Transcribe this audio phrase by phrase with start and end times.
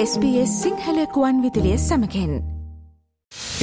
[0.00, 2.34] SBS සිංහලකුවන් විදිලිය සමකෙන්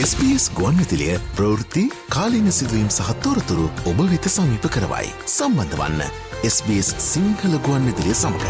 [0.01, 5.13] SBS ගුවන් විතිලිය ප්‍රවෘත්ති කාලීන සිදුවීම් සහත්තෝරතුරු ඔබ වෙත සමීප කරවයි.
[5.27, 6.03] සම්බන්ධ වන්න
[6.49, 8.43] SBS සිංහල ගුවන් විදිලිය සමඟ.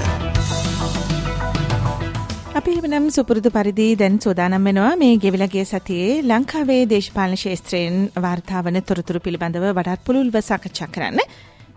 [2.55, 9.22] අපි එමනම් සුපුරුදු පරිදි දැන් සෝදානම් වෙනවා මේ ගෙවිලගේ සතියේ ලංකාවේ දේශපාලන ශේත්‍රයෙන් වාර්තාාවන තොරතුරු
[9.27, 11.22] පිළිබඳව වඩාත් පුළුල්ව සාකච්ඡා කරන්න.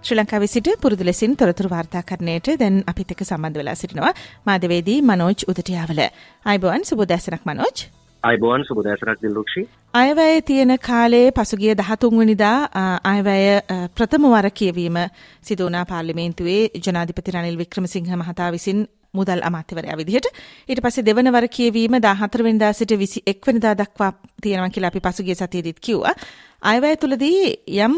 [0.03, 4.11] ශ්‍රී ලංකාවේ සිට පුරුදු ලෙසින් තොරතුරු වාර්තාකරණයට දැන් අපිත් එක්ක සම්බන්ධ වෙලා සිටිනවා
[4.47, 6.01] මාධ්‍යවේදී මනෝජ් උදටියාවල.
[6.45, 7.79] අයිබෝන් සුබ දැසනක් මනෝජ්.
[8.23, 9.63] අයිබෝන් සුබ දැසනක් දිල්රුක්ෂි.
[9.95, 12.59] අයවැය තියෙන කාලේ පසුගිය 13 වෙනිදා
[13.05, 13.49] අයවැය
[13.97, 15.01] ප්‍රථම වර කියවීම
[15.43, 20.31] සිදු වුණා පාර්ලිමේන්තුවේ ජනාධිපති රනිල් වික්‍රමසිංහ මහතා විසින් මුදල් අමාත්‍යවරයා විදිහට
[20.69, 25.35] ඊට පස්සේ දෙවන වර කියවීම 14 වෙනිදා සිට 21 වෙනිදා දක්වා තියෙනවා කියලා අපි පසුගිය
[25.35, 26.15] සතියේදීත් කිව්වා.
[26.63, 27.43] අයවැය තුලදී
[27.83, 27.95] යම්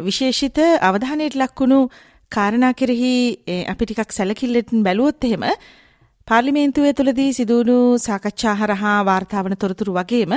[0.00, 1.80] විශේෂිත අවධානයට ලක්වුණු
[2.32, 3.12] කාරණා කෙරෙහි
[3.66, 5.44] අපි ටිකක් සැලකිල්ලෙන් බැලුවොත් එහෙම
[6.28, 10.32] පාර්ලිමේන්තුවේ තුලදී සිදුවුණු සාකච්ඡා හරහා වාර්තාවන තොරතුරු වගේම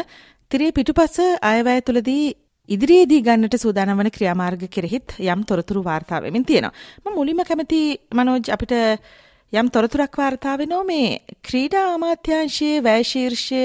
[0.52, 2.26] තිරේ පිටුපස අයවැය තුලදී
[2.70, 6.74] ඉදිරියේදී ගන්නට සූදානම් වන ක්‍රියාමාර්ග කෙරෙහිත් යම් තොරතුරු වාර්තා වෙමින් තියෙනවා.
[7.04, 8.74] මම මුලින්ම කැමති මනෝජ් අපිට
[9.54, 11.08] යම් තොරතුරක් වාර්තා වෙනවා මේ
[11.42, 13.64] ක්‍රීඩා අමාත්‍යාංශයේ වැය ශීර්ෂය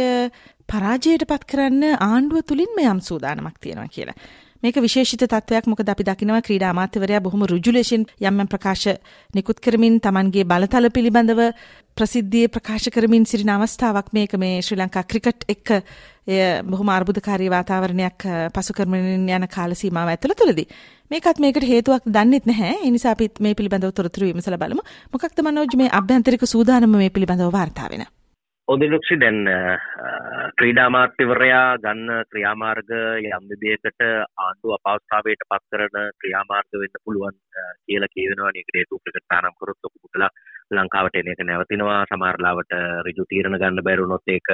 [0.69, 4.17] පරාජයට පත් කරන්න ආණ්ඩුව තුලින්ම යම් සූදානමක් තියෙනවා කියලා.
[4.65, 8.87] මේක විශේෂිත තත්වයක් මොකද අපි දකිනවා ක්‍රීඩා අමාත්‍යවරයා බොහොම රුජු ලෙසින් යම් යම් ප්‍රකාශ
[9.35, 11.43] නිකුත් කරමින් Tamanගේ බලතල පිළිබඳව
[11.97, 15.75] ප්‍රසිද්ධියේ ප්‍රකාශ කරමින් සිටින අවස්ථාවක් මේක මේ ශ්‍රී ලංකා ක්‍රිකට් එක්ක
[16.65, 20.67] බොහොම අර්බුදකාරී වාතාවරණයක් පසු කරමින් යන කාල සීමාව ඇතුළතදී
[21.11, 22.75] මේකත් මේකට හේතුවක් දන්නෙත් නැහැ.
[22.81, 24.83] ඒ නිසා අපි මේ පිළිබඳව තොරතුරු විමසලා බලමු.
[25.13, 28.09] මොකක්ද මනෝජ් මේ අභ්‍යන්තරික සූදානම මේ පිළිබඳව වාර්තා වෙන?
[28.69, 29.39] ඔදිලුක්ෂි දැන්
[30.59, 32.93] ක්‍රීඩාමාත්‍යවරයා ගන්න ක්‍රියාමාර්ග
[33.29, 37.37] යම් විදිහකට ආණ්ඩුව අපවස්ථාවයට පත් කරන ක්‍රියාමාර්ග වෙන්න පුළුවන්
[37.85, 38.53] කියලා කියවෙනවා.
[38.53, 40.31] නේ හේතු ක්‍රිකට් තානම් කරොත් ඔක පුතලා
[40.73, 42.01] ලංකාවට එන එක නැවතිනවා.
[42.07, 44.49] සමහරලාවට ඍජු තීරණ ගන්න බැරුණොත් ඒක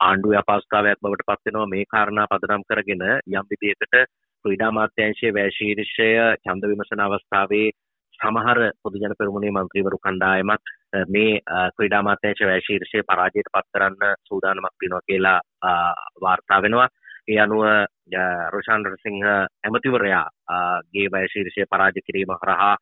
[0.00, 1.66] ආණ්ඩුවේ අපවස්ථාවයක් බවට පත් වෙනවා.
[1.68, 3.98] මේ කාරණා පදනම් කරගෙන යම් විදිහකට
[4.44, 7.66] ක්‍රීඩා අමාත්‍යාංශයේ වැය ශීර්ෂය ඡන්ද විමසන අවස්ථාවේ
[8.18, 11.40] සමහර පොදුජන පෙරමුණේ මන්ත්‍රීවරු කණ්ඩායමක් මේ
[11.76, 15.38] ක්‍රීඩා අමාත්‍යාංශ වැය ශීර්ෂය පරාජයට පත් කරන්න සූදානමක් වෙනවා කියලා
[16.20, 16.88] වාර්තා වෙනවා.
[17.28, 17.62] ඒ අනුව
[18.50, 20.24] රොෂාන් රසිංහ ඇමතිවරයා
[20.94, 22.74] ගේ වැය ශීර්ෂය පරාජ කිරීම හරහා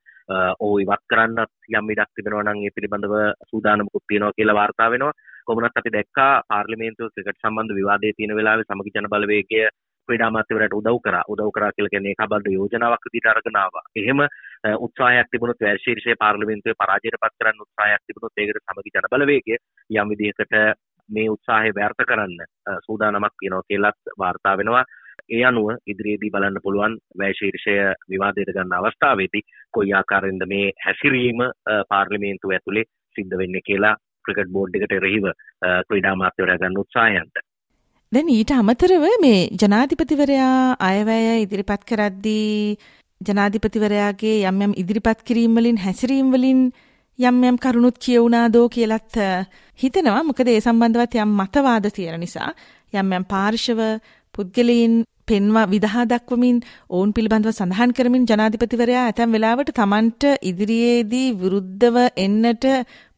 [0.60, 3.14] ඕ ඉවත් කරන්නත් යම් ඉඩක් තිබෙනවා නම් ඒ පිළිබඳව
[3.50, 5.18] සූදානමකුත් තියෙනවා කියලා වාර්තා වෙනවා.
[5.46, 9.62] කොමුණත් අපි දැක්කා පාර්ලිමේන්තුව ක්‍රිකට් සම්බන්ධ විවාදයේ තියෙන වෙලාවේ සමගි ජන බලවේගය
[10.08, 13.84] ක්‍රඩාමාත්‍යවරට උදව් කර උදව් කරා කියල කියන්නේ කබල්ද යෝජනාවක් විදිහට අරගෙන ආවා.
[13.96, 14.20] එහෙම
[14.64, 19.56] උත්සාහයක් තිබුණොත් වැර්ශීර්ෂයේ පාර්ලිමේන්තුවේ පරාජයට පත් කරන්න උත්සාහයක් තිබුණොත් ඒකට සමගි ජන බලවේගය
[19.90, 20.56] යම් විදිහකට
[21.08, 22.36] මේ උත්සාහය ව්‍යර්ථ කරන්න
[22.80, 24.84] සූදානමක් තියෙනවා කියලත් වාර්තා වෙනවා.
[25.28, 27.74] ඒ අනුව ඉදිරියේදී බලන්න පුළුවන් වැෑශීර්ෂය
[28.08, 31.44] විවාදයට ගන්න අවස්ථාවේදී කොයි ආකාරෙන්ද මේ හැසිරීම
[31.88, 33.94] පාර්ලිමේන්තුව ඇතුළේ සිද්ධ වෙන්න කියලා
[34.24, 35.30] ක්‍රිකට් බෝඩ් එකට එරෙහිව
[35.86, 37.44] ක්‍රීඩා මාත්‍යවරයා ගන්න උත්සාහයන්ට
[38.12, 42.78] දැන් ඊට අමතරව මේ ජනාධිපතිවරයා අයවැය ඉදිරිපත් කරද්දී
[43.20, 46.60] ජනාධිපතිවරයාගේ යම් යම් ඉදිරිපත් කිරීම් වලින් හැසිරීම් වලින්
[47.18, 49.16] යම් යම් කරුණුත් කියවුණාදෝ කියලත්
[49.78, 52.50] හිතනවා මොකද ඒ සම්බන්ධවත් යම් මතවාද තියෙන නිසා
[52.92, 53.80] යම් යම් පාර්ශව
[54.34, 54.94] පුද්ගලයින්
[55.26, 62.66] පෙන්වා විදහා දක්වමින් ඔවුන් පිළිබඳව සඳහන් කරමින් ජනාධිපතිවරයා ඇතැම් වෙලාවට Tamanට ඉදිරියේදී විරුද්ධව එන්නට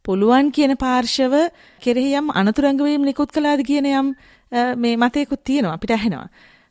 [0.04, 1.34] පුළුවන් කියන පාර්ශව
[1.82, 4.08] කෙරෙහි යම් අනතුරංගවීම් නිකුත් කළාද කියන යම්
[4.76, 6.28] මේ මතයකුත් තියෙනවා අපිට ඇහෙනවා.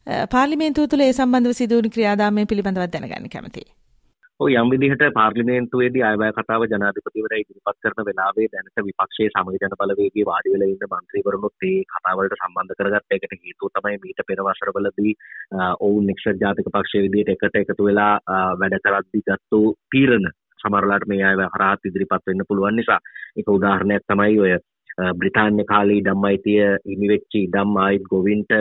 [0.07, 3.69] පාර්ලිමේන්තුව තුළ ඒ සම්බන්ධව සිදුවුණු ක්‍රියාදාමය පිළිබඳව දැනගන්න කැමතියි.
[4.39, 10.25] ඔය යම් විදිහට පාර්ලිමේන්තුවේදී ආයවැය කතාව ජනාධිපතිවරයා ඉදිරිපත් කරන වෙලාවේ දැනට විපක්ෂයේ සමග ජන බලවේගයේ
[10.25, 15.13] වාඩි වෙලා ඉන්න മന്ത്രിවරුනුත් ඒ කතාවලට සම්බන්ධ කරගත්ත එකට හේතුව තමයි මීට පෙර වසරවලදී
[15.79, 18.13] ඔවුන් එක්සත් ජාතික පක්ෂයේ විදිහට එකට එකතු වෙලා
[18.61, 19.61] වැඩ කරද්දී ගත්තු
[19.91, 20.27] තීරණ
[20.59, 22.99] සමරලාට මේ අය හරහත් ඉදිරිපත් වෙන්න පුළුවන් නිසා
[23.37, 24.53] එක උදාහරණයක් තමයි ඔය
[25.19, 28.51] බ්‍රිතාන්‍ය කාලී ඉඩම් අයිතිය හිමිවෙච්චි ඉඩම් ආයිත් ගොවින්ට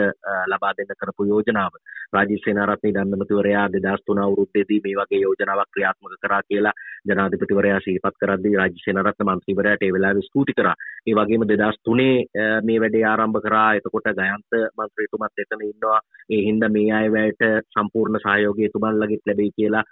[0.51, 1.73] ලබා දෙන්න කරපු යෝජනාව
[2.13, 6.73] රාජීව් සේනාරත්න ඉඩම්මතිවරයා දෙදස් තුන අවුරුද්දේදී මේ වගේ යෝජනාවක් ක්‍රියාත්මක කරා කියලා
[7.09, 10.75] ජනාධිපතිවරයා සිහිපත් කරද්දී රාජ්‍ය සේනාරත්න මන්ත්‍රීවරයාට ඒ වෙලාවේ ස්තුති කරා.
[11.07, 12.25] ඒ වගේම දෙදස් තුනේ
[12.67, 13.69] මේ වැඩේ ආරම්භ කරා.
[13.75, 15.99] එතකොට ගයන්ත මන්ත්‍රීතුමත් එතන ඉන්නවා.
[16.29, 19.85] ඒ හින්දා මේ අය වැයට සම්පූර්ණ සහයෝගය එතුමන්ලගෙත් ලැබෙයි කියලා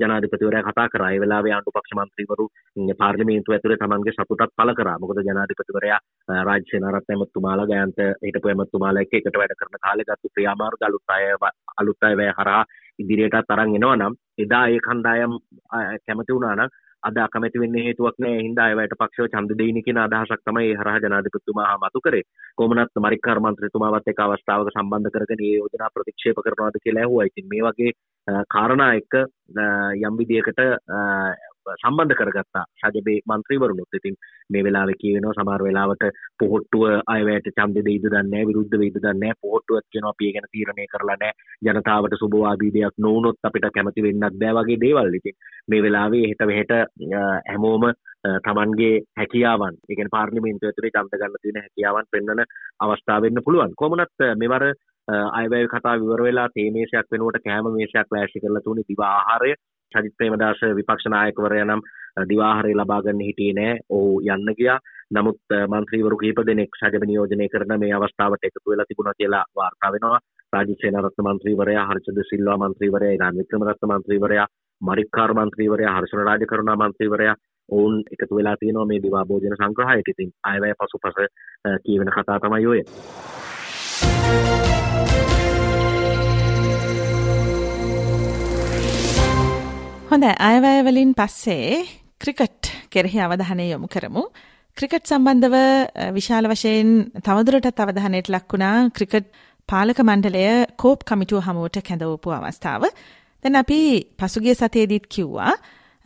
[0.00, 1.10] ජනාධිපතිවරයා කතා කරා.
[1.12, 2.48] ඒ වෙලාවේ ආණ්ඩු පක්ෂ මන්ත්‍රීවරු
[3.02, 4.98] පාර්ලිමේන්තුව ඇතුලේ තමන්ගේ සතුටත් පළ කරා.
[4.98, 6.00] මොකද ජනාධිපතිවරයා
[6.44, 11.24] රාජ්‍ය සේනාරත්න ඇමතුමාලා ගයන්ත හිටපු ඇමතුමාලා එක්ක එකට වැඩ කරන කාලේ ගත්තු ක්‍රියාමාර්ග අලුත් අය
[11.76, 12.64] අලුත් අය වැය හරහා
[12.98, 15.38] ඉදිරියටත් තරන් එනවා නම් එදා ඒ කණ්ඩායම්
[16.04, 20.44] කැමති වුණා නම් අද අකමැති වෙන්න හේතුවක් නෑ හින්දා අයවැයට පක්ෂව ඡන්ද දෙයිනි කියන අදහසක්
[20.44, 22.24] තමයි ඒ හරහා ජනාධිපතිතුමා මතු කරේ
[22.56, 27.28] කොමුණත් මරික්කාර මන්ත්‍රීතුමාවත් එක්ක අවස්ථාවක සම්බන්ධ කරගෙන මේ යෝජනා ප්‍රතික්ෂේප කරනවාද කියලා ඇහුවා.
[27.30, 27.92] ඉතින් මේ වගේ
[28.48, 29.14] කාරණා එක්ක
[30.02, 30.60] යම් විදියකට
[31.74, 32.64] සම්බන්ධ කරගත්තා.
[32.82, 34.16] සජබේ මන්ත්‍රීවරුණුත් ඉතින්
[34.50, 36.04] මේ වෙලාවෙ කියවෙනවා සමහර වෙලාවට
[36.38, 41.38] පොහොට්ටුව අයවැයට ඡන්දෙ දෙයිද දන්නේ විරුද්ධ වෙයිද දන්නේ පොහොට්ටුවත් කියනවා අපි ගැන තීරණය කරලා නැහැ.
[41.64, 45.14] ජනතාවට සුබවාදී දෙයක් නොවුනොත් අපිට කැමති වෙන්නත් බෑ වගේ දේවල්.
[45.14, 45.38] ඉතින්
[45.68, 46.72] මේ වෙලාවේ හෙට මෙහෙට
[47.48, 47.88] හැමෝම
[48.44, 52.44] තමන්ගේ හැකියාවන් ඒ කියන්නේ පාර්ලිමේන්තුව ඇතුලේ ඡන්ද ගන්න තියෙන හැකියාවන් පෙන්වන
[52.80, 53.74] අවස්ථාව වෙන්න පුළුවන්.
[53.76, 54.64] කොහොමනත් මෙවර
[55.08, 59.54] අයවැය කතා විවර වෙලා තේ මේසයක් වෙනුවට කෑම මේසයක් ලෑස්ති කරලා තුනේ දිවා ආහාරය.
[59.92, 61.82] සජිත් ප්‍රේමදාස විපක්ෂ නායකවරයා නම්
[62.30, 63.80] දිවාහාරය ලබා ගන්න හිටියේ නෑ.
[63.90, 64.78] ඔහු යන්න ගියා.
[65.14, 65.40] නමුත්
[65.72, 70.20] මන්ත්‍රීවරු කිහිප දෙනෙක් සජබ නියෝජනය කරන මේ අවස්ථාවට එකතු වෙලා තිබුණා කියලා වාර්තා වෙනවා.
[70.52, 74.46] රාජිත් සේනාරත්න මන්ත්‍රීවරයා, හර්ෂද සිල්වා මන්ත්‍රීවරයා, ඉරාන් වික්‍රමරත්න මන්ත්‍රීවරයා,
[74.80, 77.36] මරික්කාර මන්ත්‍රීවරයා, හර්ෂණ රාජකරුණා මන්ත්‍රීවරයා
[77.68, 80.08] ඔවුන් එකතු වෙලා තියෙනවා මේ දිවා භෝජන සංග්‍රහයට.
[80.08, 81.18] ඉතින් අයවැය පසුපස
[81.84, 82.80] කියවෙන කතා තමයි ඔය.
[90.10, 91.84] හොඳ අයවැයවලින් පස්සේ
[92.20, 94.22] ක්‍රිකට් කෙරෙහි අවධානය යොමු කරමු.
[94.76, 95.56] ක්‍රිකට් සම්බන්ධව
[96.16, 96.88] විශාල වශයෙන්
[97.18, 99.28] තවදුරටත් අවධානයට ලක්වුණා ක්‍රිකට්
[99.68, 100.46] පාලක මණ්ඩලය
[100.76, 102.88] කෝප් කමිටුව හමුවට කැඳවපු අවස්ථාව.
[103.44, 103.80] දැන් අපි
[104.16, 105.52] පසුගිය සතියේදීත් කිව්වා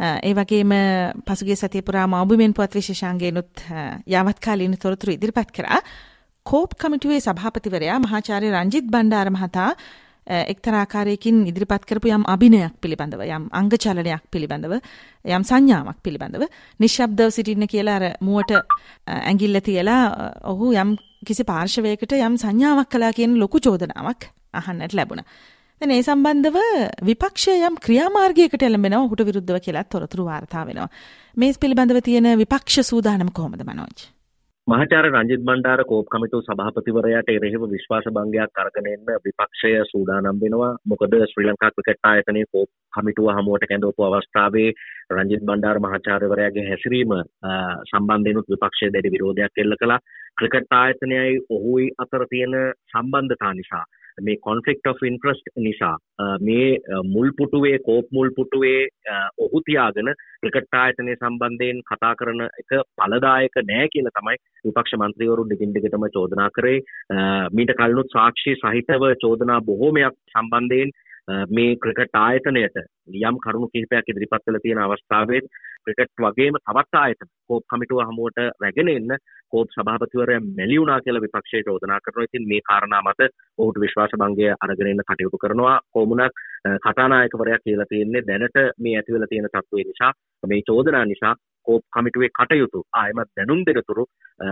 [0.00, 0.74] ඒ වගේම
[1.22, 3.66] පසුගිය සතිය පුරා මවුබිමෙන් පුවත් විශේෂාංගයනුත්
[4.06, 5.78] යාවත්කාලීන තොරතුරු ඉදිරිපත් කරා.
[6.46, 9.70] කෝප් කමිටුවේ සභාපතිවරයා මහාචාර්ය රංජිත් බණ්ඩාර මහතා
[10.26, 14.74] එක්තරාකාරයකින් ඉදිරිපත් කරපු යම් අභිනයක් පිළිබඳව යම් අංගචලනයක් පිළිබඳව
[15.24, 16.44] යම් සංඥාවක් පිළිබඳව
[16.80, 18.54] නිශ්ශබ්දව සිටින්න කියලා අර මුවට
[19.06, 20.02] ඇඟිල්ල තියලා
[20.44, 20.94] ඔහු යම්
[21.26, 25.26] කිසි පාර්ශවයකට යම් සංඥාවක් කළා කියන ලොකු චෝදනාවක් අහන්නට ලැබුණා.
[25.80, 26.56] දැන් ඒ සම්බන්ධව
[27.02, 30.88] විපක්ෂය යම් ක්‍රියාමාර්ගයකට එළඹෙනවා ඔහුට විරුද්ධව කියලා තොරතුරු වාර්තා වෙනවා.
[31.36, 34.10] මේ පිළිබඳව තියෙන විපක්ෂ සූදානම කොහොමද මනෝජ්?
[34.66, 40.68] මහාචාර්ය රංජිත් බණ්ඩාර කෝප් කමිටු සභාපතිවරයාට එරෙහිව විශ්වාස භංගයක් අරගෙන එන්න විපක්ෂය සූදානම් වෙනවා.
[40.84, 44.68] මොකද ශ්‍රී ලංකා ක්‍රිකට් ආයතනයේ කෝප් කමිටුව හමුවට කැඳවපු අවස්ථාවේ
[45.12, 47.14] රංජිත් බණ්ඩාර මහාචාර්යවරයාගේ හැසිරීම
[47.90, 50.00] සම්බන්ධයෙන් විපක්ෂය දැඩි විරෝධයක් එල්ල කළා.
[50.36, 52.54] ක්‍රිකට් ආයතනයයි ඔහුයි අතර තියෙන
[52.90, 53.84] සම්බන්ධතා නිසා
[54.20, 55.96] මේ කොන්ෆෙක්ට of ඉන්ට්‍රස්ට් නිසා
[56.40, 58.88] මේ මුල්පුටුවේ කෝප් මුල්පුටුවේ
[59.38, 60.12] ඔහු තියාගෙන
[60.42, 66.82] ක්‍රිකට් ආයතනය සම්බන්ධයෙන් කතා කරන එක පලදායක නෑ කියල තමයි විපක්ෂ මන්ත්‍රීවරු දෙගින්ඩිගටම චෝදනා කරේ.
[67.52, 70.94] මීට කල්නුත් සාක්ෂි සහිතව චෝදනා බොහෝමයක් සම්බන්ධයෙන්
[71.28, 72.76] මේ ක්‍රිකට් ආයතනයට
[73.20, 75.40] යම් කරුණු කිහිපයක් ඉදිරිපත් කළ තියෙන අවස්ථාවේ
[75.84, 79.14] ක්‍රිකට් වගේම තවත් ආයතන කෝප් කමිටුව හමුවට රැගෙන එන්න
[79.52, 82.24] කෝප් සභාපතිවරයා මැලි වුණා කියලා විපක්ෂයේ චෝදනා කරනවා.
[82.24, 85.80] ඉතින් මේ කාරණා මත ඔහුට විශ්වාස භංගය අරගෙන එන්න කටයුතු කරනවා.
[85.92, 86.34] කොමුණක්
[86.84, 91.34] කතානායකවරයා කියලා තියෙන්නේ දැනට මේ ඇති වෙලා තියෙන තත්ත්වය නිසා මේ චෝදනා නිසා
[91.66, 94.04] කෝප් කමිටුවේ කටයුතු ආයමත් දැනුම් දෙනතුරු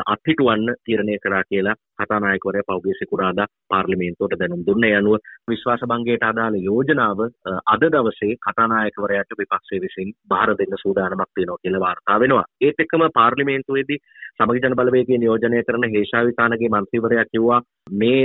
[0.06, 7.20] අත්හිටුවන්න තීරණය කරා කියලා කතානායකවරයා පෞගේ සිකුරාදා පාර්ලිමේන්තුවට දැනුම් දුන්නේ යනුව විශ්වාස භංගයට අදාළ යෝජනාව
[7.66, 12.44] අද දවසේ කතානායකවරයාට විපක්ෂය විසින් බාර දෙන්න සූදානමක් තියෙනවා කියලා වාර්තා වෙනවා.
[12.60, 14.02] ඒත් එක්කම පාර්ලිමේන්තුවේදී
[14.36, 17.60] සමගි ජන බලවේගයේ නියෝජනය කරන හේෂාවිතානගේ මන්ත්‍රීවරයා කිව්වා
[17.94, 18.22] මේ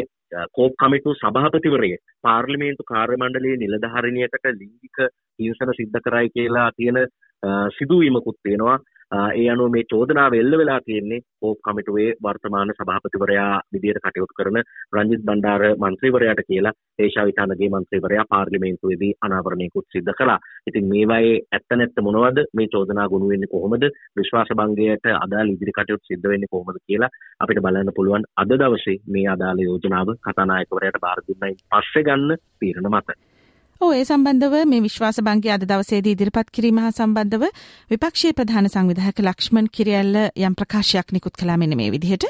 [0.52, 4.98] කෝප් කමිටු සභාපතිවරයේ පාර්ලිමේන්තු කාර්ය මණ්ඩලයේ නිලධාරිණියකට ලිංගික
[5.40, 7.00] හිංසන සිද්ධ කරයි කියලා තියෙන
[7.72, 8.78] සිදුවීමකුත් තියෙනවා
[9.12, 14.58] ඒ අනුව මේ චෝදනාව එල්ල වෙලා තියෙන්නේ කෝප් කමිටුවේ වර්තමාන සභාපතිවරයා විදියට කටයුතු කරන
[14.94, 20.40] රංජිත් බණ්ඩාර මන්ත්‍රීවරයාට කියලා ඒෂා විතානගේ මන්ත්‍රීවරයා පාර්ලිමේන්තුවේදී අනාවරණයකුත් සිද්ධ කළා.
[20.68, 23.86] ඉතින් මේවායේ ඇත්ත නැත්ත මොනවද මේ චෝදනා ගොනු වෙන්නේ කොහොමද
[24.18, 29.28] විශ්වාස භංගයට අදාළ ඉදිරි කටයුතු සිද්ධ වෙන්නේ කොහොමද කියලා අපිට බලන්න පුළුවන් අද දවසේ මේ
[29.28, 33.20] අදාළ යෝජනාව කතානායකවරයාට බාර දුන්නයින් පස්සේ ගන්න තීරණ මත.
[33.82, 37.44] ඔව් ඒ සම්බන්ධව මේ විශ්වාස බංකය අද දවසේදී ඉදිරිපත් කිරීම හා සම්බන්ධව
[37.92, 42.26] විපක්ෂයේ ප්‍රධාන සංවිධායක ලක්ෂ්මන් කිරියල්ල යම් ප්‍රකාශයක් නිකුත් කළා මෙන්න මේ විදිහට.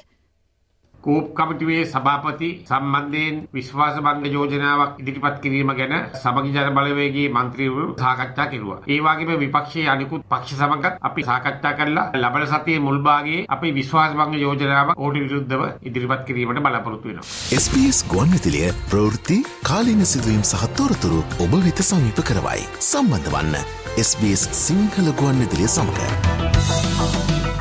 [1.05, 8.47] කෝප් කමිටුවේ සභාපති සම්බන්ධයෙන් විශ්වාස භංග යෝජනාවක් ඉදිරිපත් කිරීම ගැන සමගි ජන බලවේගයේ මන්ත්‍රීවරු සාකච්ඡා
[8.53, 8.79] කෙරුවා.
[8.87, 14.15] ඒ වගේම විපක්ෂයේ අනිකුත් පක්ෂ සමගත් අපි සාකච්ඡා කළා ලබන සතියේ මුල් භාගයේ අපි විශ්වාස
[14.19, 17.27] භංග යෝජනාව ඕට විරුද්ධව ඉදිරිපත් කිරීමට බලාපොරොත්තු වෙනවා.
[17.59, 22.65] SBS ගුවන්විදුලිය ප්‍රවෘත්ති කාලීන සිදුවීම් සහ තොරතුරු ඔබ වෙත සමීප කරවයි.
[22.81, 23.55] සම්බන්ධ වන්න
[23.99, 27.14] SBS සිංහල ගුවන්විදුලිය සමඟ.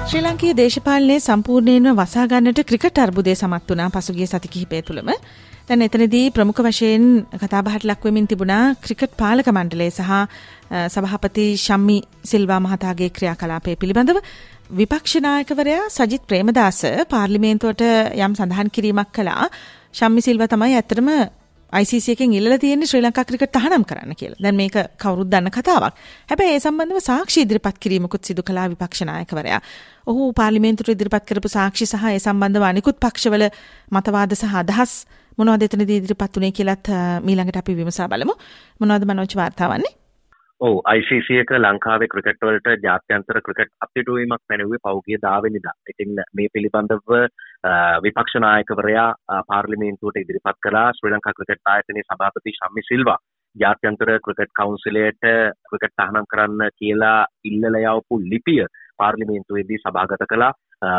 [0.04, 5.08] ශ්‍රී ලංකයේ දේශපාලනයේ සම්පූර්ණයෙන්ම වසාගන්නට ක්‍රිකට් අර්බුදය සමත් වුණා පසුගිය සති කිහිපය තුළම.
[5.68, 7.04] දැන් එතනදී ප්‍රමුඛ වශයෙන්
[7.42, 10.10] කතාබහට ලක්වෙමින් තිබුණා ක්‍රිකට් පාලක මණ්ඩලය සහ
[10.94, 14.20] සභාපති ශම්මි සිල්වා මහතාගේ ක්‍රියාකලාපය පිළිබඳව
[14.72, 17.86] විපක්ෂනායකවරයා සජිත් ප්‍රේමදාස පාර්ලිමේන්තුවට
[18.18, 19.48] යම් සඳහන් කිරීමක් කළා
[19.94, 21.10] ශම්මි සිල්වා තමයි ඇත්තටම
[21.80, 24.40] ICC එකෙන් ඉල්ලලා තියෙන්නේ ශ්‍රී ලංකා ක්‍රිකට් තහනම් කරන්න කියලා.
[24.44, 25.96] දැන් මේක කවුරුත් දන්න කතාවක්.
[26.30, 29.60] හැබැයි ඒ සම්බන්ධව සාක්ෂි ඉදිරිපත් කිරීමකුත් සිදු කළා විපක්ෂ නායකවරයා.
[30.10, 33.48] ඔහු පාර්ලිමේන්තුවට ඉදිරිපත් කරපු සාක්ෂි සහ ඒ සම්බන්ධව අනිකුත් පක්ෂවල
[33.96, 34.94] මතවාද සහ අදහස්
[35.38, 36.94] මොනවද එතනදී ඉදිරිපත් උනේ කියලාත්
[37.26, 38.34] මීළඟට අපි විමසා බලමු.
[38.80, 39.94] මොනවද මනෝජ් වාර්තාවන්නේ?
[40.60, 45.74] ඔව් ICC එක ලංකාවේ ක්‍රිකට් වලට ජාත්‍යන්තර ක්‍රිකට් අපිටුවීමක් පැනවුවේ පෞගිය 10 වෙනිදා.
[45.90, 47.10] ඉතින් මේ පිළිබඳව
[48.02, 49.10] විපක්ෂ නායකවරයා
[49.48, 53.18] පාර්ලිමේන්තුවට ඉදිරිපත් කළා ශ්‍රී ලංකා ක්‍රිකට් ආයතනයේ සභාපති ශම්මි සිල්වා.
[53.56, 55.24] ජාත්‍යන්තර ක්‍රිකට් කවුන්සිලයට
[55.68, 58.66] ක්‍රිකට් තහනම් කරන්න කියලා ඉල්ලලා යවපු ලිපිය
[58.98, 60.52] පාර්ලිමේන්තුවේදී සභාගත කළා.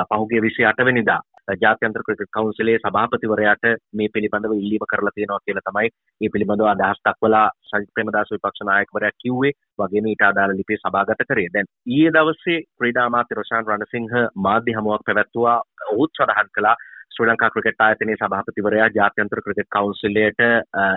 [0.09, 1.21] පහුගිය 28 වෙනිදා
[1.55, 5.89] ජාත්‍යන්තර ක්‍රිකට් කවුන්සිලේ සභාපතිවරයාට මේ පිළිබඳව ඉල්ලීම කරලා තියෙනවා කියලා තමයි
[6.21, 11.47] මේ පිළිබඳව අදහස් දක්වලා සජිත් ප්‍රේමදාස විපක්ෂ නායකවරයා කිව්වේ වගේම ඊට අදාළ ලිපිය සභාගත කරේ.
[11.53, 15.57] දැන් ඊයේ දවසේ ක්‍රීඩා අමාත්‍ය රොෂාන් රණසිංහ මාධ්‍ය හමුවක් පැවැත්වුවා.
[15.91, 16.75] ඔහුත් සඳහන් කළා
[17.15, 20.41] ශ්‍රී ලංකා ක්‍රිකට් ආයතනයේ සභාපතිවරයා ජාත්‍යන්තර ක්‍රිකට් කවුන්සිලයට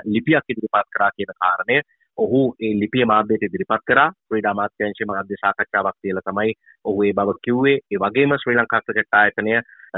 [0.07, 1.77] ලිපියක් ඉදිරිපත් කරා කියන කාරණය
[2.19, 4.09] ඔහු ඒ ලිපිය මාධ්‍යයට ඉදිරිපත් කරා.
[4.29, 7.77] ක්‍රීඩා අමාත්‍යාංශයේ මාධ්‍ය සාකච්ඡාවක් තියලා තමයි ඔහු ඒ බව කිව්වේ.
[7.93, 9.55] ඒ වගේම ශ්‍රී ලංකා ක්‍රිකට් ආයතනය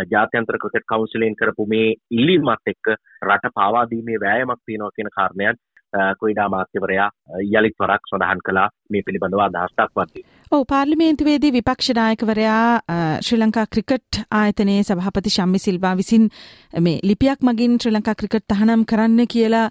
[0.07, 5.59] ජාත්‍යන්තර ක්‍රිකට් කවුන්සිලෙන් කරපු මේ ඉල්ලීමත් එක්ක රට පාවා දීමේ වෑයමක් තියෙනවා කියන කාරණයක්
[6.21, 7.09] ක්‍රීඩා මාත්‍යවරයා
[7.59, 10.25] යළිත් වරක් සඳහන් කළා මේ පිළිබඳව අදහස් දක්වද්දී.
[10.53, 16.29] ඔව් පාර්ලිමේන්තුවේදී විපක්ෂ නායකවරයා ශ්‍රී ලංකා ක්‍රිකට් ආයතනයේ සභාපති ශම්මි සිල්වා විසින්
[16.87, 19.67] මේ ලිපියක් මගින් ශ්‍රී ලංකා ක්‍රිකට් තහනම් කරන්න කියලා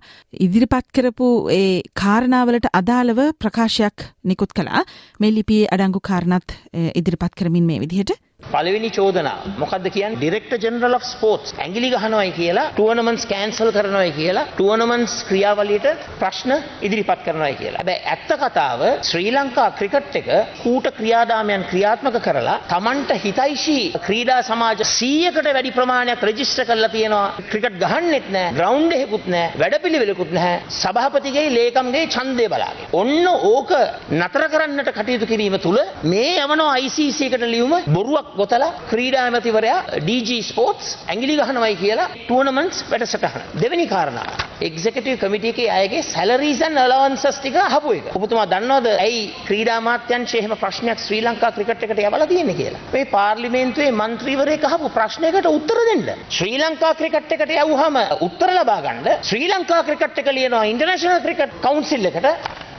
[0.47, 4.83] ඉදිරිපත් කරපු ඒ කාරණාවලට අදාළව ප්‍රකාශයක් නිකුත් කළා.
[5.19, 6.57] මේ ලිපියේ අඩංගු කාරණත්
[6.95, 12.69] ඉදිරිපත් කරමින් මේ විදිහට පළවෙනි චෝදනා මොකද්ද කියන්නේ ඩිරෙක්ටර් ජෙනරල් ඔෆ් ස්පෝර්ට්ස් ඇඟිලි ගහනවායි කියලා
[12.71, 15.85] ටුවර්නමන්ට්ස් කැන්සල් කරනවායි කියලා ටුවර්නමන්ට්ස් ක්‍රියාවලියට
[16.21, 16.53] ප්‍රශ්න
[16.87, 17.81] ඉදිරිපත් කරනවායි කියලා.
[17.81, 20.29] හැබැයි ඇත්ත කතාව ශ්‍රී ලංකා ක්‍රිකට් එක
[20.63, 27.27] කූට ක්‍රියාදාමයන් ක්‍රියාත්මක කරලා Tamanට හිතයිෂී ක්‍රීඩා සමාජ 100කට වැඩි ප්‍රමාණයක් රෙජිස්ටර් කරලා තියෙනවා.
[27.51, 30.63] ක්‍රිකට් ගහන්නෙත් නැහැ, ග්‍රවුන්ඩ් එකකුත් නැහැ, වැඩපිළිවෙලකුත් නැහැ.
[30.79, 32.89] සභාපතිගේ ලේකම්ගේ ඡන්දය බලාගෙන.
[33.03, 33.77] ඔන්න ඕක
[34.19, 35.79] නතර කරන්නට කටයුතු කිරීම තුල
[36.15, 42.85] මේ යවනවා ICC එකට ලියුම බොරුවක් ගොතලා ක්‍රීඩා ඇමතිවරයා DG ස්පෝර්ට්ස් ඇඟිලි ගහනවයි කියලා ටූර්නමන්ට්ස්
[42.91, 43.41] වැඩසටහන.
[43.61, 44.27] දෙවෙනි කාරණා
[44.61, 48.09] එක්සිකියුටිව් කමිටි එකේ අයගේ සැලරීස් ඇන් අලවන්සස් ටික අහපු එක.
[48.13, 52.81] ඔබතුමා දන්නවද ඇයි ක්‍රීඩා අමාත්‍යංශයේ එහෙම ප්‍රශ්නයක් ශ්‍රී ලංකා ක්‍රිකට් එකට යවලා තියෙන්නේ කියලා?
[52.93, 56.07] මේ පාර්ලිමේන්තුවේ මන්ත්‍රීවරයෙක් අහපු ප්‍රශ්නයකට උත්තර දෙන්න.
[56.29, 61.61] ශ්‍රී ලංකා ක්‍රිකට් එකට යවුවහම උත්තර ලබා ගන්න ශ්‍රී ලංකා ක්‍රිකට් එක ලියනවා ඉන්ටර්නැෂනල් ක්‍රිකට්
[61.61, 62.27] කවුන්සිල් එකට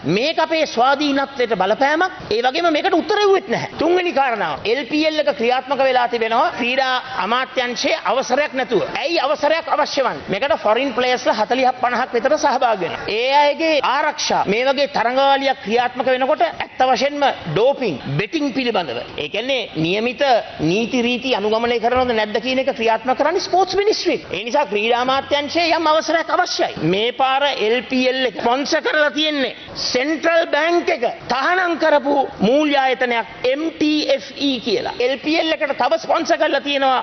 [0.08, 3.70] මේක අපේ ස්වාධීනත්වයට බලපෑමක් ඒ වගේම මේකට උත්තර දෙව්වෙත් නැහැ.
[3.80, 8.84] තුන්වෙනි කාරණාව LPL එක ක්‍රියාත්මක වෙලා තිබෙනවා ක්‍රීඩා අමාත්‍යංශයේ අවසරයක් නැතුව.
[8.96, 10.30] ඇයි අවසරයක් අවශ්‍ය වන්නේ?
[10.30, 13.08] මේකට ෆොරින් ප්ලේයර්ස්ලා 40ක් 50ක් විතර සහභාගී වෙනවා.
[13.10, 19.00] ඒ අයගේ ආරක්ෂා මේ වගේ තරඟාවලියක් ක්‍රියාත්මක වෙනකොට ඇත්ත වශයෙන්ම ඩෝපින් බෙටිං පිළිබඳව.
[19.18, 20.22] ඒ කියන්නේ નિયમિત
[20.62, 24.18] නීති රීති අනුගමනය කරනවද නැද්ද කියන එක ක්‍රියාත්මක කරන්නේ ස්පෝර්ට්ස් මිනිස්ට්‍රි.
[24.32, 26.72] ඒ නිසා ක්‍රීඩා අමාත්‍යංශයේ යම් අවසරයක් අවශ්‍යයි.
[26.86, 29.56] මේ පාර LPL එක ස්පොන්සර් කරලා තියෙන්නේ
[29.93, 32.17] සෙන්ට්‍රල් බැංක් එක තහනම් කරපු
[32.47, 33.27] මූල්‍ය ආයතනයක්
[33.61, 34.95] MTFE කියලා.
[35.13, 36.99] LPL එකට තව ස්පොන්සර් කරලා තියෙනවා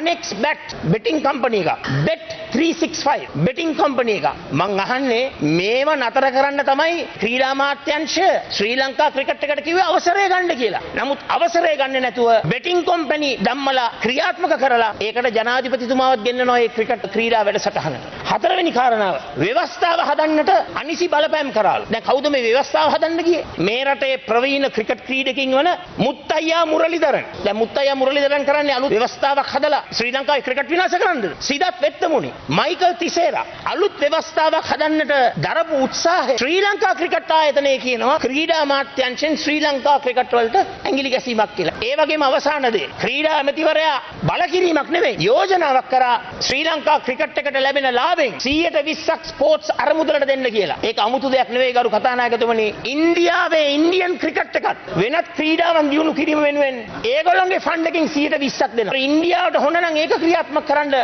[0.00, 1.90] 1x bet betting company එකක්.
[2.08, 4.28] bet 365 betting company එකක්.
[4.52, 5.22] මං අහන්නේ
[5.58, 10.82] මේව නතර කරන්න තමයි ක්‍රීඩා අමාත්‍යාංශය ශ්‍රී ලංකා ක්‍රිකට් එකට කිව්වේ අවසරය ගන්න කියලා.
[10.98, 17.42] නමුත් අවසරය ගන්න නැතුව betting company ධම්මලා ක්‍රියාත්මක කරලා ඒකට ජනාධිපතිතුමාවත් ගෙන්නනවා ඒ ක්‍රිකට් ක්‍රීඩා
[17.46, 17.96] වැඩසටහන.
[18.30, 21.84] හතරවෙනි කාරණාව ව්‍යවස්ථාව හදන්නට අනිසි බලපෑම් කරාලු.
[21.92, 23.46] දැන් කවුද මේ ව්‍යවස්ථාව හදන්න ගියේ?
[23.58, 27.24] මේ රටේ ප්‍රවීණ ක්‍රිකට් ක්‍රීඩකින් වන මුත්තයියා මුරලිදරන්.
[27.44, 31.26] දැන් මුත්තයියා මුරලිදරන් කරන්නේ අලුත් ව්‍යවස්ථාවක් හදලා ශ්‍රී ලංකාවේ ක්‍රිකට් විනාශ කරන්නද?
[31.40, 32.32] සිදත් වෙත්තමුනි.
[32.50, 39.60] මයිකල් තිසේරා අලුත් ව්‍යවස්ථාවක් හදන්නට දරපු උත්සාහය ශ්‍රී ලංකා ක්‍රිකට් ආයතනය කියනවා ක්‍රීඩා අමාත්‍යංශෙන් ශ්‍රී
[39.62, 41.76] ලංකා ක්‍රිකට් වලට ඇඟිලි ගැසීමක් කියලා.
[41.80, 47.88] ඒ වගේම අවසාන දේ ක්‍රීඩා ඇමතිවරයා බලකිරීමක් නෙවෙයි යෝජනාවක් කරා ශ්‍රී ලංකා ක්‍රිකට් එකට ලැබෙන
[47.92, 50.80] ලාභෙන් 120ක් ස්පෝර්ට්ස් අරමුදලට දෙන්න කියලා.
[50.82, 52.66] ඒක අමුතු දෙයක් නෙවෙයි ගරු කතානායකතුමනි.
[52.86, 59.00] ඉන්දියාවේ ඉන්දියන් ක්‍රිකට් එකත් වෙනත් ක්‍රීඩාවන් දියුණු කිරීම වෙනුවෙන් ඒගොල්ලන්ගේ ෆන්ඩ් එකෙන් 120ක් දෙනවා.
[59.06, 60.94] ඉන්දියාවට හොඳ නම් ඒක ක්‍රියාත්මක කරන්න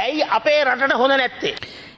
[0.00, 1.54] ඇයි අපේ රටට හොඳ නැත්තේ?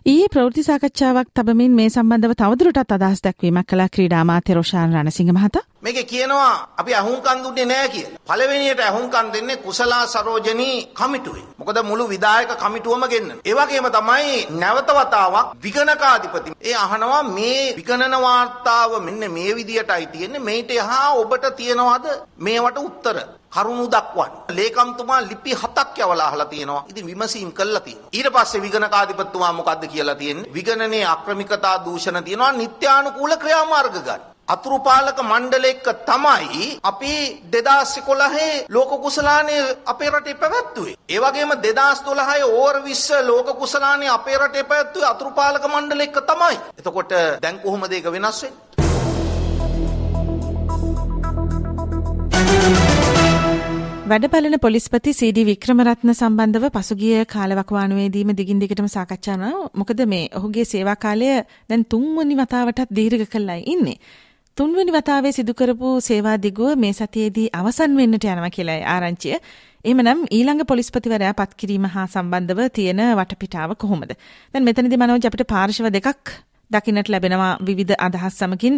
[0.07, 5.63] ඊයේ ප්‍රවෘත්ති සාකච්ඡාවක් තබමින් මේ සම්බන්ධව තවදුරටත් අදහස් දැක්වීමක් කළා ක්‍රීඩා අමාත්‍ය රොෂාන් රණසිංහ මහතා.
[5.83, 8.19] මේකේ කියනවා අපි අහුම්කන් දුන්නේ නැහැ කියලා.
[8.29, 11.45] පළවෙනියට අහුම්කන් දෙන්නේ කුසලා සරෝජනී කමිටුවේ.
[11.59, 13.41] මොකද මුළු විධායක කමිටුවම ගෙන්නන.
[13.45, 16.57] ඒ වගේම තමයි නැවත වතාවක් විගණකාධිපති.
[16.63, 20.47] ඒ අහනවා මේ විගණන වාර්තාව මෙන්න මේ විදියටයි තියෙන්නේ.
[20.49, 22.07] මේිට යහා ඔබට තියනවාද
[22.39, 23.17] මේවට උත්තර?
[23.55, 24.33] කරුණු දක්වන්න.
[24.57, 26.85] ලේකම්තුමා ලිපි හතක් යවලා අහලා තියෙනවා.
[26.91, 28.11] ඉතින් විමසීම් කළා තියෙනවා.
[28.13, 30.53] ඊට පස්සේ විගණකාධිපතිතුමා මොකද්ද කියලා තියෙන්නේ?
[30.55, 32.53] විගණනයේ අක්‍රමිකතා දූෂණ තියෙනවා.
[32.53, 34.21] නිත්‍යානුකූල ක්‍රියාමාර්ග ගන්න.
[34.51, 37.13] අතුරුපාලක මණ්ඩලෙක්ක තමයි අපි
[37.51, 40.97] 2011 ලෝක කුසලානේ අපේ රටේ පැවැත්වුවේ.
[41.09, 46.57] ඒ වගේම 2012 ඕවර් 20 ලෝක කුසලානේ අපේ රටේ පැවැත්වුවේ අතුරුපාලක මණ්ඩලෙක්ක තමයි.
[46.79, 48.71] එතකොට දැන් කොහොමද ඒක වෙනස් වෙන්නේ?
[54.11, 59.71] වැඩපලන පොලිස්පති සීඩී වික්‍රමරත්න සම්බන්ධව පසුගිය කාලවකවානුවේදීම දිගින් දිගටම සාකච්ඡා කරනවා.
[59.75, 61.29] මොකද මේ ඔහුගේ සේවා කාලය
[61.71, 63.97] දැන් තුන්වෙනි වතාවටත් දීර්ඝ කළා ඉන්නේ.
[64.57, 69.37] තුන්වෙනි වතාවේ සිදු කරපු සේවා දිගුව මේ සතියේදී අවසන් වෙන්නට යනවා කියලා ආරංචිය.
[69.85, 74.11] එහෙමනම් ඊළඟ පොලිස්පතිවරයා පත් කිරීම හා සම්බන්ධව තියෙන වටපිටාව කොහොමද?
[74.53, 76.33] දැන් මෙතනදී මනෝජ් අපිට පාර්ශව දෙකක්
[76.71, 78.77] දකින්නට ලැබෙනවා විවිධ අදහස් සමගින්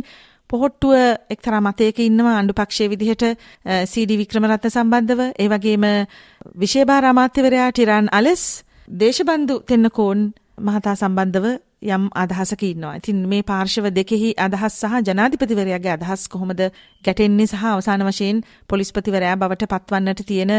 [0.50, 0.94] පොහොට්ටුව
[1.34, 3.26] එක්තරා මතයක ඉන්නවා අණ්ඩු පක්ෂයේ විදිහට
[3.86, 5.88] සීඩී වික්‍රමරත්න සම්බන්ධව ඒ වගේම
[6.56, 8.46] විශේෂභාර අමාත්‍යවරයා ටිරන් අලස්
[8.96, 10.22] දේශබන්දු තෙන්නකෝන්
[10.60, 11.46] මහතා සම්බන්ධව
[11.82, 12.94] යම් අදහසක ඉන්නවා.
[13.00, 16.62] ඉතින් මේ පාර්ශව දෙකෙහි අදහස් සහ ජනාධිපතිවරයාගේ අදහස් කොහොමද
[17.04, 20.54] ගැටෙන්නේ සහ අවසාන වශයෙන් පොලිස්පතිවරයා බවට පත්වන්නට තියෙන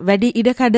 [0.00, 0.76] වැඩි ඉඩකඩ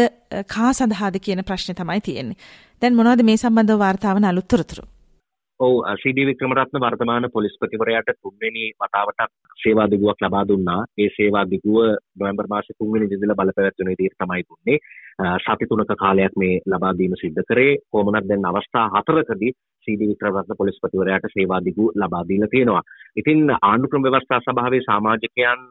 [0.54, 2.38] කා සඳහාද කියන ප්‍රශ්නේ තමයි තියෙන්නේ.
[2.82, 4.84] දැන් මොනවද මේ සම්බන්ධව වාර්තාවන අලුත් තොරතුරු?
[5.60, 10.80] ඔව් සීඩී වික්‍රමරත්න වර්තමාන පොලිස්පතිවරයාට තුන්වෙනි වතාවටත් සේවා දිගුවක් ලබා දුන්නා.
[10.98, 11.78] ඒ සේවා දිගුව
[12.18, 14.78] නොවැම්බර් මාසේ 3 වෙනි දිනදලා බලපැවැත්වෙන විදිහට තමයි දුන්නේ.
[15.44, 17.72] සති තුනක කාලයක් මේ ලබා දීම සිද්ධ කරේ.
[17.92, 19.52] කොහොමනත් දැන් අවස්ථා හතරකදී
[19.88, 22.82] සීඩී වික්‍රමරත්න පොලිස්පතිවරයාට සේවා දිගු ලබා දීලා තියෙනවා.
[23.16, 25.62] ඉතින් ආණ්ඩු ක්‍රම ව්‍යවස්ථා සභාවේ සමාජිකයන්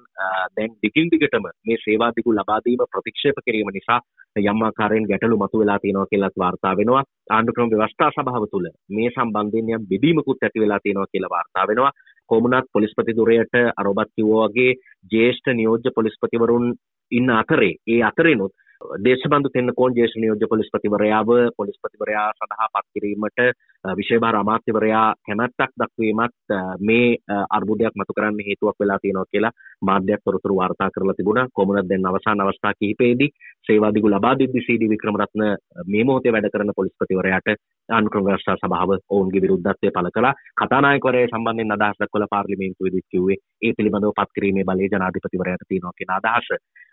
[0.57, 3.99] දැන් දිගින් දිගටම මේ සේවා දිගු ලබා දීම ප්‍රතික්ෂේප කිරීම නිසා
[4.43, 7.03] යම් ආකාරයෙන් ගැටලු මතුවලා තියෙනවා කියලාත් වාර්තා වෙනවා.
[7.31, 11.91] ආණ්ඩු ක්‍රම ව්‍යවස්ථා සභාව තුළ මේ සම්බන්ධයෙන් යම් බෙදීමකුත් ඇති වෙලා තියෙනවා කියලා වාර්තා වෙනවා.
[12.29, 14.71] කොමුණත් පොලිස්පති දුරයට අර ඔබත් කිව්වා වගේ
[15.11, 16.65] ජ්‍යෙෂ්ඨ නියෝජ්‍ය පොලිස්පතිවරුන්
[17.11, 23.39] ඉන්න අතරේ ඒ අතරිනුත් දේශබන්ධු තෙන්නකෝන් ජේෂ්ඨ නියෝජ්‍ය පොලිස්පතිවරයාව පොලිස්පතිවරයා සඳහා පත් කිරීමට
[23.83, 27.17] විශේෂභාර අමාත්‍යවරයා කැමැත්තක් දක්වීමත් මේ
[27.49, 31.47] අර්බුදයක් මතු කරන්න හේතුවක් වෙලා තියෙනවා කියලා මාධ්‍යයක් තොරතුරු වාර්තා කරලා තිබුණා.
[31.53, 33.29] කොමුණත් දැන් අවසාන අවස්ථා කිහිපෙදී
[33.67, 35.43] සේවාදිගු ලබා දෙද්දී සීඩී වික්‍රමරත්න
[35.87, 37.49] මේ මොහොතේ වැඩ කරන පොලිස්පතිවරයාට
[37.89, 40.33] අනුක්‍රම ව්‍යවස්ථා සභාව ඔවුන්ගේ විරුද්ධත්වය පළ කළා.
[40.57, 46.49] කතානායකවරයා සම්බන්ධයෙන් අදහස් දක්වලා පාර්ලිමේන්තුවේදී කිව්වේ ඒ පිළිබඳව පත් කිරීමේ බලය ජනාධිපතිවරයාට තියෙනවා කියන අදහස.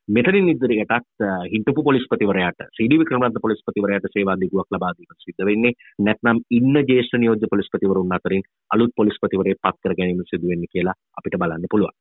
[0.09, 6.81] මෙතනින් ඉදිරියටත් හිටපු පොලිස්පතිවරයාට සීඩී වික්‍රමරත්න පොලිස්පතිවරයාට සේවා දිගුවක් ලබා දීම සිද්ධ වෙන්නේ නැත්නම් ඉන්න
[6.83, 11.95] ජේෂ්ඨ නියෝජ්‍ය පොලිස්පතිවරුන් අතරින් අලුත් පොලිස්පතිවරයෙක් පත් කර ගැනීම සිදු වෙන්නේ කියලා අපිට බලන්න පුළුවන්.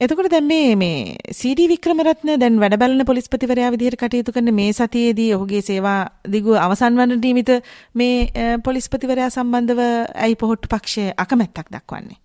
[0.00, 5.30] එතකොට දැන් මේ මේ සීඩී වික්‍රමරත්න දැන් වැඩ බලන පොලිස්පතිවරයා විදිහට කටයුතු කරන මේ සතියේදී
[5.34, 7.54] ඔහුගේ සේවා දිගුව අවසන් වන නිමිත
[7.94, 9.82] මේ පොලිස්පතිවරයා සම්බන්ධව
[10.26, 12.20] ඇයි පොහොට්ටු පක්ෂය අකමැත්තක් දක්වන්නේ?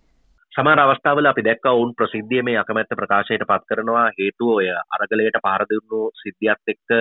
[0.54, 4.08] සමහර අවස්ථාවල අපි දැක්ක ඔවුන් ප්‍රසිද්ධිය මේ අකමැත්ත ප්‍රකාශයට පත් කරනවා.
[4.18, 6.96] හේතුව ඔය අරගලයට පාර දුන්නු සිද්ධියත් එක්ක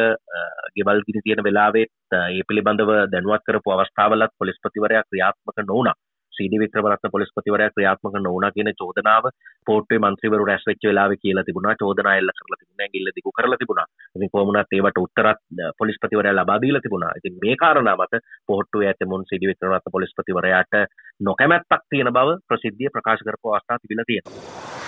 [0.76, 5.96] ගෙවල් ගිනි තියෙන වෙලාවෙත් ඒ පිළිබඳව දැනුවත් කරපු අවස්ථාවලත් පොලිස්පතිවරයා ක්‍රියාත්මක නොවුණා.
[6.40, 9.28] සීඩි වික්‍රමරත්න පොලිස්පතිවරයා ක්‍රියාත්මක නොවුණා කියන චෝදනාව
[9.66, 11.76] පෝට්ටුවේ මන්ත්‍රීවරු රැස් වෙච්ච වෙලාවේ කියලා තිබුණා.
[11.82, 13.86] චෝදනා එල්ල කරලා තිබුණා ඇඟිල්ල දිගු කරලා තිබුණා.
[14.16, 15.40] ඉතින් කොහොමුණත් ඒවට උත්තරත්
[15.78, 17.12] පොලිස්පතිවරයා ලබා දීලා තිබුණා.
[17.20, 20.74] ඉතින් මේ කාරණා මත පෝට්ටුවේ ඇතමුන් සීඩි වික්‍රමරත්න පොලිස්පතිවරයාට
[21.20, 24.79] නොකැමැත්තක් තියෙන බව ප්‍රසිද්ධිය ප්‍රකාශ කරපු අවස්ථා තිබිලා තියෙනවා.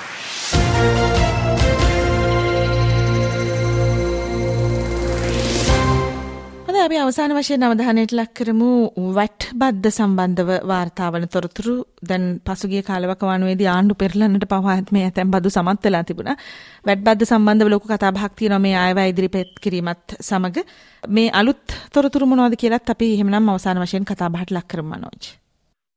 [6.83, 8.69] අපි අවසාන වශයෙන් අවධානයට ලක් කරමු
[9.11, 15.85] වැට් බද්ද සම්බන්ධව වාර්තාවන තොරතුරු දැන් පසුගිය කාලවකවානුවේදී ආණ්ඩු පෙරලන්නට පවා මේ ඇතැම් බදු සමත්
[15.85, 16.37] වෙලා තිබුණා.
[16.85, 20.67] වැට් බද්ද සම්බන්ධව ලොකු කතාබහක් තියෙනවා මේ ආයවැය ඉදිරිපත් කිරීමත් සමග
[21.11, 25.42] මේ අලුත් තොරතුරු මොනවද කියලාත් අපි එහෙමනම් අවසාන වශයෙන් කතාබහට ලක් කරමු මනෝජ්.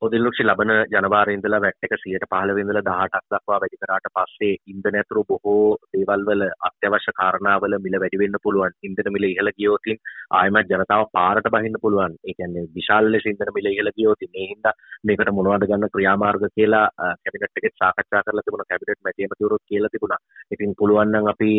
[0.06, 5.78] පොදිල්ලුක්ෂි ලබන ජනවාරඉඳලා වැට් එක සියයට පහළවෙඳල දහටක් දක්වා වැඩි කරාට පස්සේ ඉන්ධන ඇතුරු බොහෝ
[5.96, 8.76] දේවල් වල අත්‍යවශ්‍ය කාරණාවල මිල වැඩි වෙන්න පුළුවන්.
[8.88, 9.98] ඉන්ධන මිල ඉහළ ගියොතින්
[10.40, 12.18] ආයමත් ජනතාව පාරට බහින්න පුළුවන්.
[12.28, 14.76] ඒ කියන්නේ විශාල ලෙස ඉන්ධන මිල ඉහළ ගියොතින් ඒ හින්දා
[15.10, 16.86] මේකට මොනවද ගන්න ක්‍රියාමාර්ග කියලා
[17.24, 18.70] කැබිනට් එකේ සාකච්ඡා කරලා තිබුණා.
[18.72, 20.22] කැබිනට් මැති ඇමතිවරුත් කියලා තිබුණා.
[20.54, 21.52] ඉතින් පුළුවන් නම් අපි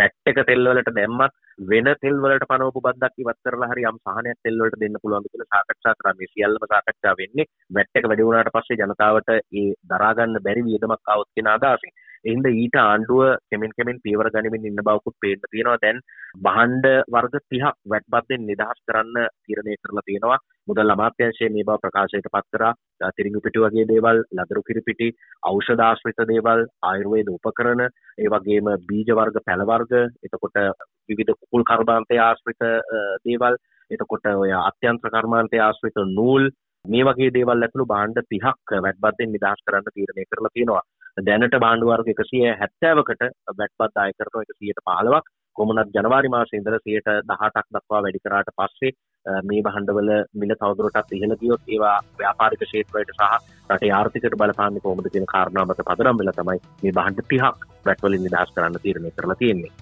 [0.00, 4.38] වැට් එක තෙල් වලට දැම්මත් වෙන තෙල් වලට පනවපු බද්දක් ඉවත් කරලා හරි යම් සහනයක්
[4.44, 6.16] තෙල් වලට දෙන්න පුළුවන්ද කියලා සාකච්ඡා කරා.
[6.18, 7.46] මේ සියල්ලම සාකච්ඡා වෙන්නේ
[7.86, 11.92] වැට් එක වැඩි වුණාට පස්සේ ජනතාවට ඒ දරා ගන්න බැරි වියදමක් આવොත් කියන අදහසින්.
[12.24, 15.78] එහෙනම් ඊට ආණ්ඩුව කෙමෙන් කෙමෙන් පියවර ගනිමින් ඉන්න බවකුත් පේන්න තියෙනවා.
[15.82, 16.00] දැන්
[16.42, 20.38] භාණ්ඩ වර්ග 30ක් වැට් බද්දෙන් නිදහස් කරන්න තීරණය කරලා තියෙනවා.
[20.68, 22.72] මුදල් අමාත්‍යාංශය මේ බව ප්‍රකාශයට පත් කරා.
[23.16, 25.08] තිරිඟු පිටි වගේ දේවල්, ලදරු කිරිපිටි,
[25.50, 27.86] ඖෂධ ආශ්‍රිත දේවල්, ආයුර්වේද උපකරණ,
[28.18, 29.94] ඒ වගේම බීජ වර්ග, පැල වර්ග,
[30.24, 30.60] එතකොට
[31.08, 32.70] විවිධ කුකුල් කර්මාන්තය ආශ්‍රිත
[33.26, 36.50] දේවල්, එතකොට ඔය අත්‍යන්ත්‍ර කර්මාන්තය ආශ්‍රිත නූල්
[36.88, 40.84] මේ වගේ දේවල් ඇතුළු භාණ්ඩ 30ක් වැට් බද්දෙන් නිදහස් කරන්න තීරණය කරලා තියෙනවා.
[41.24, 43.24] දැනට භාණ්ඩ වර්ග 170කට
[43.58, 48.92] වැට් බද්ද ආය කරනවා 115ක් කොමුණත් ජනවාරි මාසේ ඉඳලා 118ක් දක්වා වැඩි කරාට පස්සේ
[49.48, 53.32] මේ භාණ්ඩවල මිල තවදුරටත් ඉහළ ගියොත් ඒවා ව්‍යාපාරික ක්ෂේත්‍රයට සහ
[53.70, 58.24] රටේ ආර්ථිකයට බලපාන්නේ කොහොමද කියන කාරණා මත පදනම් වෙලා තමයි මේ භාණ්ඩ 30ක් වැට් වලින්
[58.26, 59.72] නිදහස් කරන්න තීරණය කරලා තියෙන්නේ.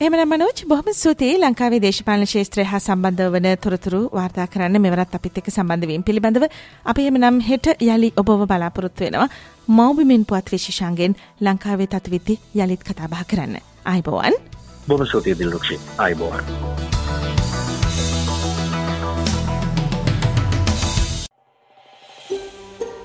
[0.00, 5.40] එහෙමනම් මනෝජ් බොහොම ස්තුතියි ලංකාවේ දේශපාලන ශාස්ත්‍රය හා සම්බන්ධ වන තොරතුරු වාර්තා කරන්න මෙවරත් අපිත්
[5.40, 6.46] එක්ක සම්බන්ධ වීම පිළිබඳව
[6.92, 9.28] අපි එහෙමනම් හෙට යලි ඔබව බලාපොරොත්තු වෙනවා
[9.70, 13.60] මෞබිමින් පුවත් විශේෂාංගෙන් ලංකාවේ තත්විති යළිත් කතා බහ කරන්න.
[13.84, 14.40] ආයිබෝවන්.
[14.88, 15.78] බොහොම ස්තුතියි දිල්රුක්ෂි.
[15.98, 16.89] ආයිබෝවන්.